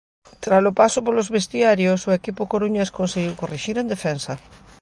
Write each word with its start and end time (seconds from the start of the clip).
Tralo 0.43 0.71
paso 0.79 0.99
polos 1.05 1.31
vestiarios 1.35 1.99
o 2.09 2.11
equipo 2.19 2.49
coruñés 2.53 2.93
conseguíu 2.99 3.33
corrixir 3.41 3.75
en 3.79 3.87
defensa. 3.93 4.33